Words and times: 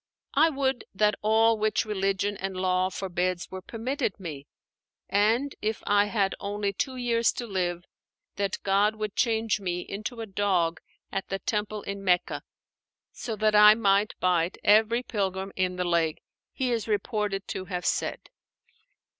"I 0.33 0.49
would 0.49 0.85
that 0.95 1.13
all 1.21 1.59
which 1.59 1.85
Religion 1.85 2.35
and 2.37 2.57
Law 2.57 2.89
forbids 2.89 3.51
were 3.51 3.61
permitted 3.61 4.19
me; 4.19 4.47
and 5.07 5.53
if 5.61 5.83
I 5.85 6.05
had 6.05 6.33
only 6.39 6.73
two 6.73 6.95
years 6.95 7.31
to 7.33 7.45
live, 7.45 7.85
that 8.35 8.57
God 8.63 8.95
would 8.95 9.15
change 9.15 9.59
me 9.59 9.81
into 9.81 10.19
a 10.19 10.25
dog 10.25 10.81
at 11.11 11.27
the 11.27 11.37
Temple 11.37 11.83
in 11.83 12.03
Mecca, 12.03 12.41
so 13.11 13.35
that 13.35 13.53
I 13.53 13.75
might 13.75 14.15
bite 14.19 14.57
every 14.63 15.03
pilgrim 15.03 15.51
in 15.55 15.75
the 15.75 15.83
leg," 15.85 16.17
he 16.51 16.71
is 16.71 16.87
reported 16.87 17.47
to 17.49 17.65
have 17.65 17.85
said. 17.85 18.31